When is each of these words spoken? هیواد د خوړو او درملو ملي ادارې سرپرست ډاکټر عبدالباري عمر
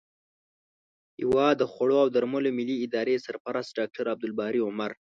هیواد 1.19 1.53
د 1.59 1.63
خوړو 1.71 1.97
او 2.03 2.07
درملو 2.15 2.49
ملي 2.57 2.75
ادارې 2.85 3.23
سرپرست 3.25 3.69
ډاکټر 3.79 4.05
عبدالباري 4.13 4.59
عمر 4.67 4.91